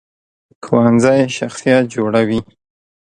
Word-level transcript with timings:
ښوونځی 0.65 1.21
شخصیت 1.37 1.83
جوړوي 1.95 2.39